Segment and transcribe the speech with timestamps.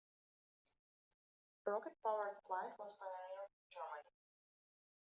[1.63, 4.15] Rocket-powered flight was pioneered in Germany.